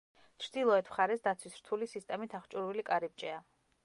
ჩრდილოეთ 0.43 0.87
მხარეს 0.93 1.21
დაცვის 1.27 1.59
რთული 1.59 1.87
სისტემით 1.91 2.33
აღჭურვილი 2.39 2.85
კარიბჭეა. 2.89 3.37